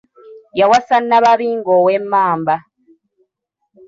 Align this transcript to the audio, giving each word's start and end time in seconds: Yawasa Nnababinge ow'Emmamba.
Yawasa 0.59 0.95
Nnababinge 1.01 1.71
ow'Emmamba. 1.79 2.55